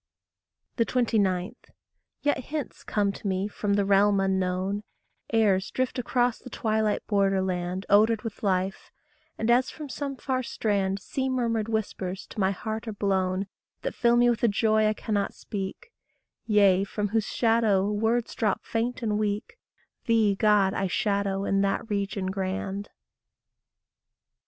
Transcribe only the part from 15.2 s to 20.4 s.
speak, Yea, from whose shadow words drop faint and weak: Thee,